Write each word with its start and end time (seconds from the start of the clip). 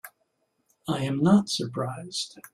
I 0.87 1.03
am 1.03 1.19
not 1.21 1.47
surprised. 1.47 2.39